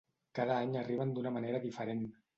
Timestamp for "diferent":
1.69-2.03